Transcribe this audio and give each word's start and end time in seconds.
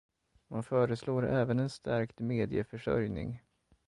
Man 0.49 0.63
föreslår 0.63 1.27
även 1.29 1.59
en 1.59 1.69
stärkt 1.69 2.19
medieförsörjning. 2.19 3.39